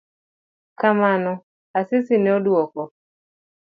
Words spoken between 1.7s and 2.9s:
Asisi ne oduoko